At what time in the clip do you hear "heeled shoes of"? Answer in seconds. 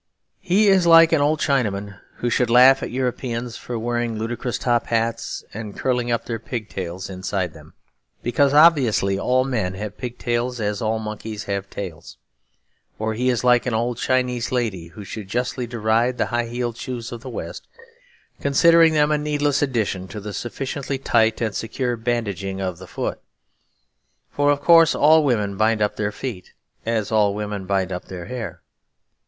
16.47-17.21